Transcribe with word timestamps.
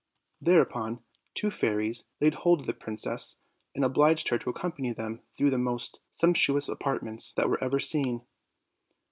Thereupon 0.41 1.03
two 1.35 1.51
fairies 1.51 2.05
laid 2.19 2.33
hold 2.33 2.61
of 2.61 2.65
the 2.65 2.73
princess 2.73 3.37
and 3.75 3.85
obliged 3.85 4.29
her 4.29 4.39
to 4.39 4.49
accompany 4.49 4.91
them 4.91 5.21
through 5.35 5.51
the 5.51 5.59
most 5.59 5.99
sump 6.09 6.37
tuous 6.37 6.67
apartments 6.67 7.31
that 7.33 7.49
were 7.51 7.63
ever 7.63 7.77
seen. 7.77 8.23